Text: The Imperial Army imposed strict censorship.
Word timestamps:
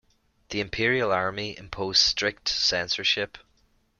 The 0.49 0.61
Imperial 0.61 1.11
Army 1.11 1.55
imposed 1.55 1.99
strict 1.99 2.49
censorship. 2.49 3.37